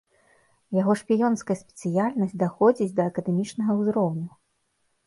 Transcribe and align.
Яго 0.77 0.95
шпіёнская 1.01 1.57
спецыяльнасць 1.61 2.35
даходзіць 2.45 2.91
да 2.97 3.09
акадэмічнага 3.13 3.71
ўзроўню. 3.85 4.27